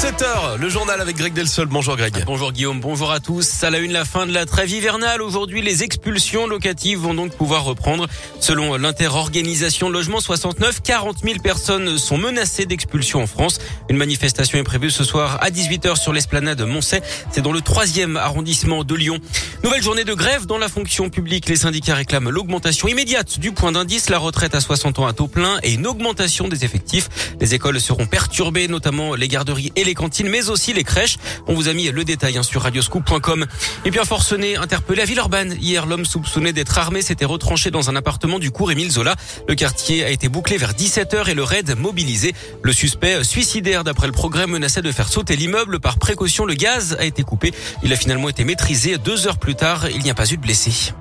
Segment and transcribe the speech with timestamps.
[0.00, 1.66] 7h, le journal avec Greg Delsol.
[1.66, 2.24] Bonjour Greg.
[2.24, 3.62] Bonjour Guillaume, bonjour à tous.
[3.64, 5.20] À la une, la fin de la trêve hivernale.
[5.20, 8.06] Aujourd'hui, les expulsions locatives vont donc pouvoir reprendre.
[8.40, 13.58] Selon l'interorganisation Logement 69, 40 000 personnes sont menacées d'expulsion en France.
[13.90, 17.02] Une manifestation est prévue ce soir à 18h sur l'esplanade Moncey.
[17.30, 19.18] C'est dans le troisième arrondissement de Lyon.
[19.64, 21.46] Nouvelle journée de grève dans la fonction publique.
[21.46, 25.28] Les syndicats réclament l'augmentation immédiate du point d'indice, la retraite à 60 ans à taux
[25.28, 27.10] plein et une augmentation des effectifs.
[27.38, 29.90] Les écoles seront perturbées, notamment les garderies et les
[30.28, 31.16] mais aussi les crèches.
[31.46, 33.46] On vous a mis le détail hein, sur radioscoop.com.
[33.84, 35.56] Et un forcené interpellé à Villeurbanne.
[35.60, 39.14] Hier, l'homme soupçonné d'être armé s'était retranché dans un appartement du cours Émile Zola.
[39.46, 42.34] Le quartier a été bouclé vers 17h et le raid mobilisé.
[42.62, 45.80] Le suspect suicidaire, d'après le progrès, menaçait de faire sauter l'immeuble.
[45.80, 47.52] Par précaution, le gaz a été coupé.
[47.82, 48.96] Il a finalement été maîtrisé.
[48.98, 50.92] Deux heures plus tard, il n'y a pas eu de blessés.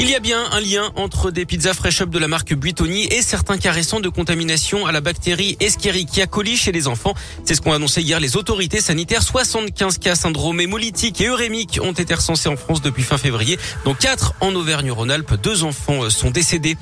[0.00, 3.06] Il y a bien un lien entre des pizzas fresh up de la marque Buitoni
[3.06, 7.14] et certains cas récents de contamination à la bactérie Escherichia coli chez les enfants.
[7.44, 9.24] C'est ce qu'ont annoncé hier les autorités sanitaires.
[9.24, 13.94] 75 cas syndrome hémolytique et urémique ont été recensés en France depuis fin février, dont
[13.94, 15.34] 4 en Auvergne-Rhône-Alpes.
[15.42, 16.76] Deux enfants sont décédés.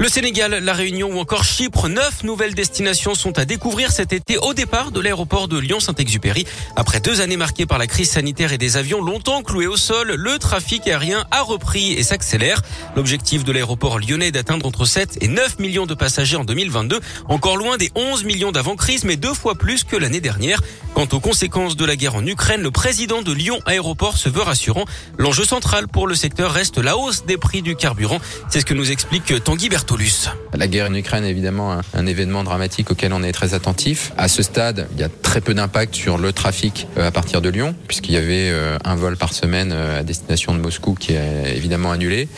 [0.00, 4.36] Le Sénégal, la Réunion ou encore Chypre, neuf nouvelles destinations sont à découvrir cet été
[4.38, 6.46] au départ de l'aéroport de Lyon-Saint-Exupéry.
[6.74, 10.14] Après deux années marquées par la crise sanitaire et des avions longtemps cloués au sol,
[10.16, 12.60] le trafic aérien a repris et s'accélère.
[12.96, 16.98] L'objectif de l'aéroport lyonnais est d'atteindre entre 7 et 9 millions de passagers en 2022,
[17.28, 20.60] encore loin des 11 millions d'avant-crise, mais deux fois plus que l'année dernière.
[20.94, 24.42] Quant aux conséquences de la guerre en Ukraine, le président de Lyon Aéroport se veut
[24.42, 24.84] rassurant.
[25.18, 28.20] L'enjeu central pour le secteur reste la hausse des prix du carburant.
[28.48, 29.68] C'est ce que nous explique Tanguy
[30.54, 34.12] La guerre en Ukraine est évidemment un, un, événement dramatique auquel on est très attentif.
[34.16, 37.42] À ce stade, il y a très peu d'impact sur le trafic euh, à partir
[37.42, 40.94] de Lyon, puisqu'il y avait euh, un vol par semaine euh, à destination de Moscou
[40.94, 42.28] qui est évidemment annulé.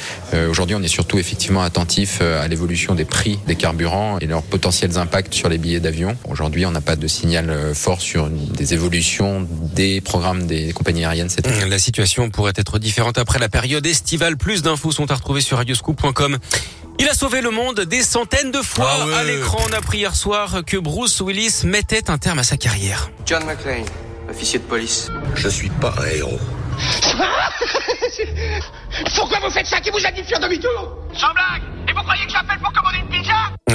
[0.48, 4.98] Aujourd'hui, on est surtout effectivement attentif à l'évolution des prix des carburants et leurs potentiels
[4.98, 6.16] impacts sur les billets d'avion.
[6.28, 11.28] Aujourd'hui, on n'a pas de signal fort sur des évolutions des programmes des compagnies aériennes.
[11.68, 14.36] La situation pourrait être différente après la période estivale.
[14.36, 16.38] Plus d'infos sont à retrouver sur radioscoop.com.
[16.98, 19.14] Il a sauvé le monde des centaines de fois Ah ouais.
[19.14, 19.58] à l'écran.
[19.68, 23.10] On a appris hier soir que Bruce Willis mettait un terme à sa carrière.
[23.26, 23.84] John McClane,
[24.30, 25.10] officier de police.
[25.34, 26.40] Je suis pas un héros.
[29.14, 29.80] Pourquoi vous faites ça?
[29.80, 30.96] Qui vous a dit de faire demi-tour?
[31.14, 32.55] Sans blague Et vous croyez que j'appelle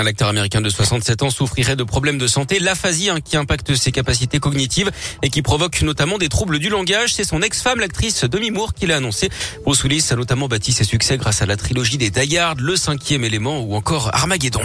[0.04, 3.92] L'acteur américain de 67 ans souffrirait de problèmes de santé, l'aphasie hein, qui impacte ses
[3.92, 4.92] capacités cognitives
[5.22, 7.14] et qui provoque notamment des troubles du langage.
[7.14, 9.30] C'est son ex-femme, l'actrice Demi Moore, qui l'a annoncé.
[9.64, 13.24] Bruce Willis a notamment bâti ses succès grâce à la trilogie des Die Le Cinquième
[13.24, 14.62] Élément ou encore Armageddon.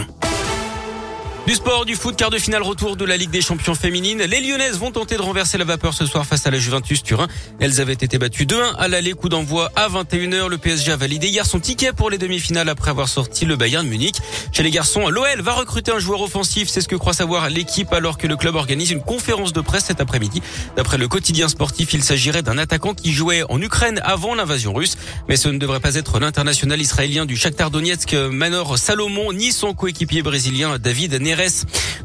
[1.47, 4.21] Du sport, du foot, quart de finale retour de la Ligue des champions féminines.
[4.21, 7.29] Les Lyonnaises vont tenter de renverser la vapeur ce soir face à la Juventus Turin.
[7.61, 10.49] Elles avaient été battues 2-1 à l'aller, coup d'envoi à 21h.
[10.49, 13.87] Le PSG a validé hier son ticket pour les demi-finales après avoir sorti le Bayern
[13.87, 14.17] Munich.
[14.51, 16.67] Chez les garçons, l'OL va recruter un joueur offensif.
[16.67, 19.85] C'est ce que croit savoir l'équipe alors que le club organise une conférence de presse
[19.85, 20.41] cet après-midi.
[20.75, 24.97] D'après le quotidien sportif, il s'agirait d'un attaquant qui jouait en Ukraine avant l'invasion russe.
[25.29, 29.73] Mais ce ne devrait pas être l'international israélien du Shakhtar Donetsk, Manor Salomon, ni son
[29.73, 31.36] coéquipier brésilien David Neres.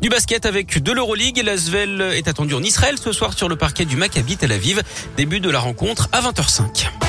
[0.01, 1.43] Du basket avec de l'Euroleague.
[1.45, 4.83] L'Asvel est attendu en Israël ce soir sur le parquet du Maccabi Tel Aviv.
[5.17, 7.02] Début de la rencontre à 20h05.